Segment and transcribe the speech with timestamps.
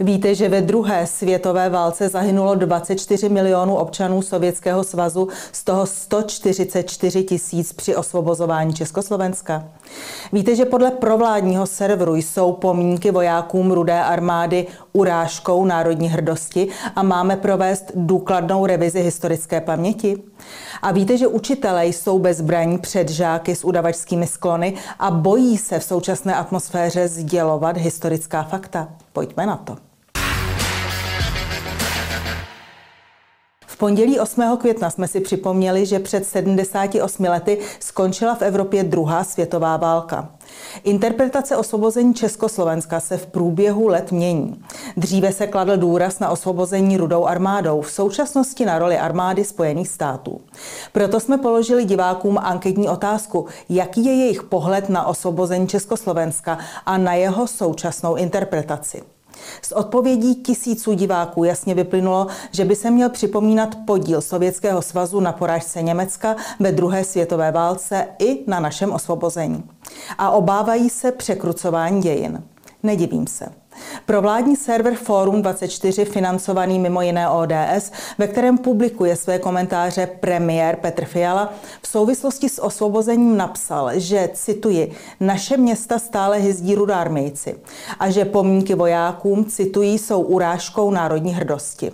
[0.00, 7.24] Víte, že ve druhé světové válce zahynulo 24 milionů občanů Sovětského svazu, z toho 144
[7.24, 9.64] tisíc při osvobozování Československa?
[10.32, 17.36] Víte, že podle provládního serveru jsou pomínky vojákům Rudé armády urážkou národní hrdosti a máme
[17.36, 20.22] provést důkladnou revizi historické paměti?
[20.82, 25.78] A víte, že učitelé jsou bez zbraní před žáky s udavačskými sklony a bojí se
[25.78, 28.88] v současné atmosféře sdělovat historická fakta?
[29.12, 29.87] Pojďme na to.
[33.78, 34.56] Pondělí 8.
[34.56, 40.28] května jsme si připomněli, že před 78 lety skončila v Evropě druhá světová válka.
[40.84, 44.62] Interpretace osvobození Československa se v průběhu let mění.
[44.96, 50.40] Dříve se kladl důraz na osvobození rudou armádou, v současnosti na roli armády Spojených států.
[50.92, 57.14] Proto jsme položili divákům anketní otázku, jaký je jejich pohled na osvobození Československa a na
[57.14, 59.02] jeho současnou interpretaci.
[59.62, 65.32] Z odpovědí tisíců diváků jasně vyplynulo, že by se měl připomínat podíl Sovětského svazu na
[65.32, 69.64] porážce Německa ve druhé světové válce i na našem osvobození.
[70.18, 72.42] A obávají se překrucování dějin.
[72.82, 73.48] Nedivím se.
[74.06, 80.76] Pro vládní server Forum 24, financovaný mimo jiné ODS, ve kterém publikuje své komentáře premiér
[80.76, 87.56] Petr Fiala, v souvislosti s osvobozením napsal, že, cituji, naše města stále hyzdí rudármejci
[87.98, 91.92] a že pomínky vojákům, citují, jsou urážkou národní hrdosti.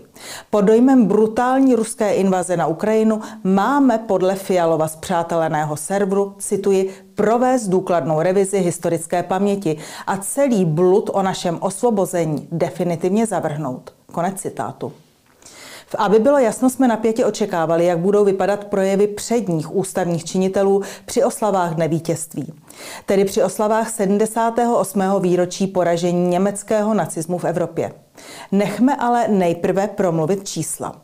[0.51, 8.21] Pod dojmem brutální ruské invaze na Ukrajinu máme podle Fialova zpřáteleného serveru, cituji, provést důkladnou
[8.21, 9.77] revizi historické paměti
[10.07, 13.95] a celý blud o našem osvobození definitivně zavrhnout.
[14.13, 14.93] Konec citátu.
[15.99, 21.75] Aby bylo jasno, jsme napětě očekávali, jak budou vypadat projevy předních ústavních činitelů při oslavách
[21.75, 22.53] Dne vítězství.
[23.07, 25.03] Tedy při oslavách 78.
[25.21, 27.93] výročí poražení německého nacismu v Evropě.
[28.53, 30.97] Nechme ale nejprve promluvit čísla.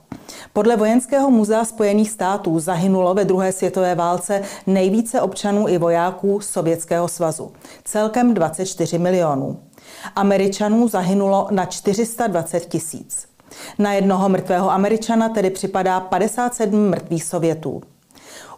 [0.53, 7.09] Podle Vojenského muzea Spojených států zahynulo ve druhé světové válce nejvíce občanů i vojáků Sovětského
[7.09, 7.53] svazu.
[7.85, 9.61] Celkem 24 milionů.
[10.17, 13.27] Američanů zahynulo na 420 tisíc.
[13.79, 17.83] Na jednoho mrtvého Američana tedy připadá 57 mrtvých Sovětů.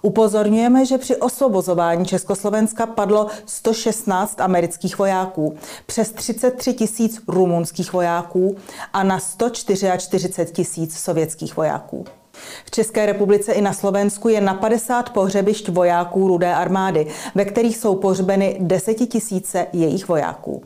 [0.02, 5.54] Upozorňujeme, že při osvobozování Československa padlo 116 amerických vojáků,
[5.86, 8.56] přes 33 tisíc rumunských vojáků
[8.92, 12.04] a na 144 tisíc sovětských vojáků.
[12.64, 17.76] V České republice i na Slovensku je na 50 pohřebišť vojáků Rudé armády, ve kterých
[17.76, 20.62] jsou pohřbeny desetitisíce jejich vojáků.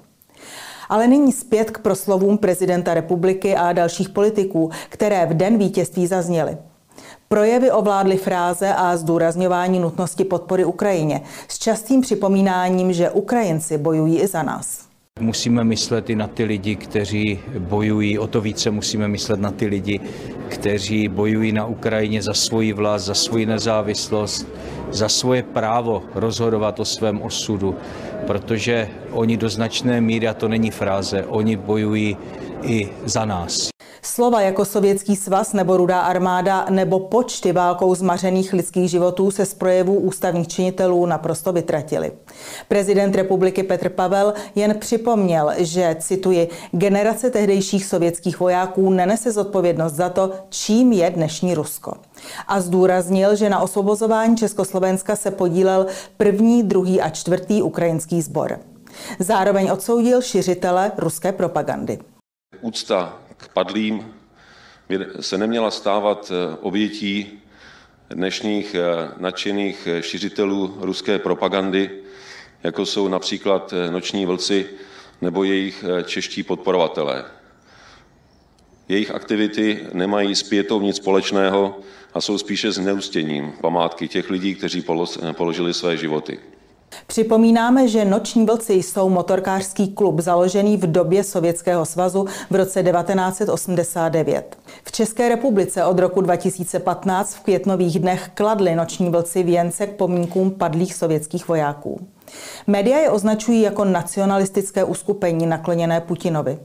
[0.88, 6.56] Ale nyní zpět k proslovům prezidenta republiky a dalších politiků, které v den vítězství zazněly.
[7.28, 14.26] Projevy ovládly fráze a zdůrazňování nutnosti podpory Ukrajině s častým připomínáním, že Ukrajinci bojují i
[14.26, 14.85] za nás.
[15.20, 19.66] Musíme myslet i na ty lidi, kteří bojují, o to více musíme myslet na ty
[19.66, 20.00] lidi,
[20.48, 24.46] kteří bojují na Ukrajině za svoji vlast, za svoji nezávislost,
[24.90, 27.76] za svoje právo rozhodovat o svém osudu,
[28.26, 32.16] protože oni do značné míry, a to není fráze, oni bojují
[32.62, 33.75] i za nás.
[34.06, 39.54] Slova jako Sovětský svaz nebo Rudá armáda nebo počty válkou zmařených lidských životů se z
[39.54, 42.12] projevů ústavních činitelů naprosto vytratily.
[42.68, 50.08] Prezident republiky Petr Pavel jen připomněl, že, cituji, generace tehdejších sovětských vojáků nenese zodpovědnost za
[50.08, 51.92] to, čím je dnešní Rusko.
[52.48, 55.86] A zdůraznil, že na osvobozování Československa se podílel
[56.16, 58.58] první, druhý a čtvrtý ukrajinský sbor.
[59.18, 61.98] Zároveň odsoudil šiřitele ruské propagandy.
[62.62, 64.14] Úcta k padlým
[65.20, 67.42] se neměla stávat eh, obětí
[68.10, 71.90] dnešních eh, nadšených eh, šiřitelů ruské propagandy,
[72.62, 74.66] jako jsou například noční vlci
[75.20, 77.24] nebo jejich čeští podporovatelé.
[78.88, 81.80] Jejich aktivity nemají s pětou nic společného
[82.14, 84.84] a jsou spíše zneustěním památky těch lidí, kteří
[85.32, 86.38] položili své životy.
[87.06, 94.58] Připomínáme, že Noční vlci jsou motorkářský klub založený v době Sovětského svazu v roce 1989.
[94.84, 100.50] V České republice od roku 2015 v květnových dnech kladli Noční vlci věnce k pomínkům
[100.50, 102.06] padlých sovětských vojáků.
[102.66, 106.58] Média je označují jako nacionalistické uskupení nakloněné Putinovi.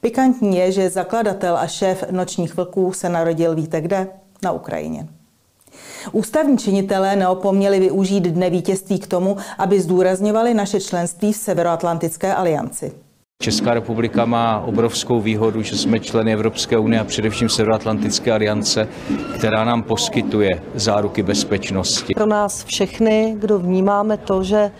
[0.00, 4.08] Pikantní je, že zakladatel a šéf Nočních vlků se narodil víte kde?
[4.42, 5.08] Na Ukrajině.
[6.12, 12.92] Ústavní činitelé neopomněli využít dne vítězství k tomu, aby zdůrazňovali naše členství v Severoatlantické alianci.
[13.42, 18.88] Česká republika má obrovskou výhodu, že jsme členy Evropské unie a především Severoatlantické aliance,
[19.38, 22.14] která nám poskytuje záruky bezpečnosti.
[22.14, 24.70] Pro nás všechny, kdo vnímáme to, že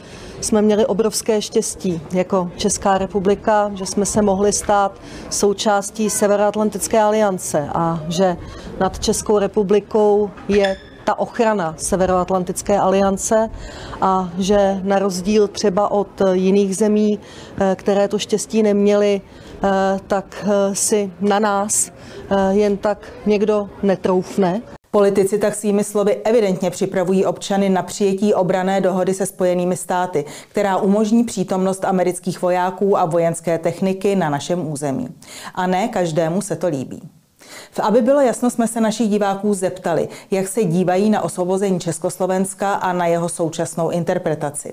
[0.40, 5.00] jsme měli obrovské štěstí jako Česká republika, že jsme se mohli stát
[5.30, 8.36] součástí Severoatlantické aliance a že
[8.80, 10.76] nad Českou republikou je
[11.08, 13.50] ta ochrana Severoatlantické aliance
[14.00, 17.18] a že na rozdíl třeba od jiných zemí,
[17.60, 19.68] eh, které to štěstí neměly, eh,
[20.06, 21.92] tak eh, si na nás
[22.50, 24.62] jen tak někdo netroufne.
[24.90, 30.76] Politici tak svými slovy evidentně připravují občany na přijetí obrané dohody se Spojenými státy, která
[30.76, 35.08] umožní přítomnost amerických vojáků a vojenské techniky na našem území.
[35.54, 37.17] A ne každému se to líbí.
[37.82, 42.92] Aby bylo jasno, jsme se našich diváků zeptali, jak se dívají na osvobození Československa a
[42.92, 44.72] na jeho současnou interpretaci.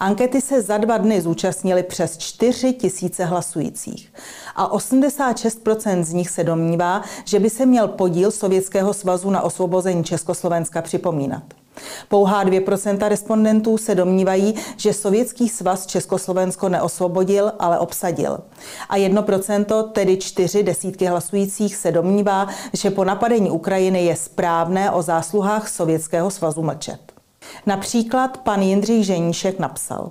[0.00, 4.12] Ankety se za dva dny zúčastnili přes 4 tisíce hlasujících
[4.56, 10.04] a 86% z nich se domnívá, že by se měl podíl Sovětského svazu na osvobození
[10.04, 11.42] Československa připomínat.
[12.08, 18.38] Pouhá 2% respondentů se domnívají, že Sovětský svaz Československo neosvobodil, ale obsadil.
[18.88, 25.02] A 1%, tedy čtyři desítky hlasujících, se domnívá, že po napadení Ukrajiny je správné o
[25.02, 27.14] zásluhách Sovětského svazu mlčet.
[27.66, 30.10] Například pan Jindřich Ženíšek napsal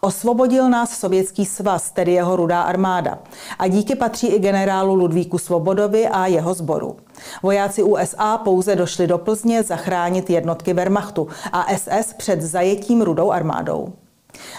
[0.00, 3.18] Osvobodil nás Sovětský svaz, tedy jeho rudá armáda.
[3.58, 6.96] A díky patří i generálu Ludvíku Svobodovi a jeho sboru.
[7.42, 13.92] Vojáci USA pouze došli do Plzně zachránit jednotky Wehrmachtu a SS před zajetím rudou armádou.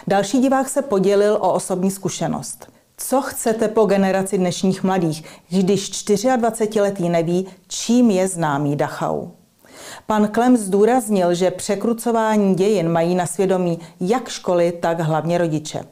[0.08, 2.72] Další divák se podělil o osobní zkušenost.
[2.98, 9.28] Co chcete po generaci dnešních mladých, když 24-letý neví, čím je známý Dachau?
[10.08, 15.84] Pan Klem zdůraznil, že překrucování dějin mají na svědomí jak školy, tak hlavně rodiče.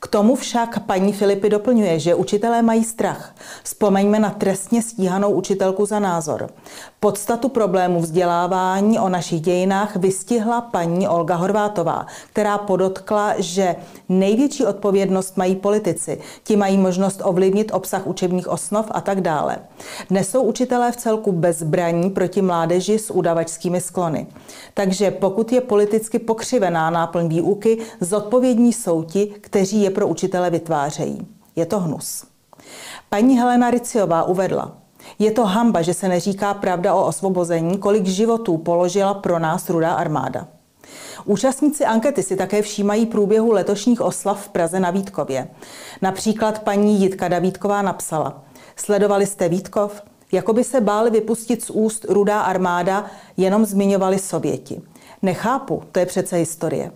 [0.00, 3.34] K tomu však paní Filipy doplňuje, že učitelé mají strach.
[3.62, 6.50] Vzpomeňme na trestně stíhanou učitelku za názor.
[7.00, 13.76] Podstatu problému vzdělávání o našich dějinách vystihla paní Olga Horvátová, která podotkla, že
[14.08, 16.20] největší odpovědnost mají politici.
[16.44, 19.56] Ti mají možnost ovlivnit obsah učebních osnov a tak dále.
[20.10, 24.26] Dnes jsou učitelé v celku bezbraní proti mládeži s udavačskými sklony.
[24.74, 31.26] Takže pokud je politicky pokřivená náplň výuky, zodpovědní jsou ti, kteří je pro učitele vytvářejí.
[31.56, 32.24] Je to hnus.
[33.08, 34.76] Paní Helena Riciová uvedla,
[35.18, 39.92] je to hamba, že se neříká pravda o osvobození, kolik životů položila pro nás rudá
[39.92, 40.48] armáda.
[41.24, 45.48] Účastníci ankety si také všímají průběhu letošních oslav v Praze na Vítkově.
[46.02, 48.42] Například paní Jitka Davítková napsala,
[48.76, 50.02] sledovali jste Vítkov?
[50.32, 53.04] Jako by se báli vypustit z úst rudá armáda,
[53.36, 54.82] jenom zmiňovali Sověti.
[55.22, 56.92] Nechápu, to je přece historie.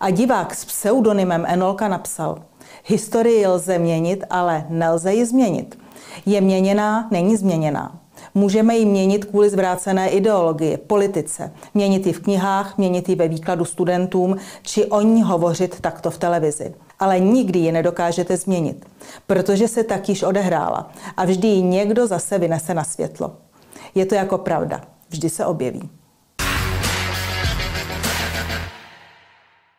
[0.00, 2.38] A divák s pseudonymem Enolka napsal,
[2.84, 5.78] historii lze měnit, ale nelze ji změnit.
[6.26, 7.98] Je měněná, není změněná.
[8.34, 13.64] Můžeme ji měnit kvůli zvrácené ideologii, politice, měnit ji v knihách, měnit ji ve výkladu
[13.64, 16.74] studentům, či o ní hovořit takto v televizi.
[16.98, 18.86] Ale nikdy ji nedokážete změnit,
[19.26, 23.32] protože se tak již odehrála a vždy ji někdo zase vynese na světlo.
[23.94, 25.90] Je to jako pravda, vždy se objeví.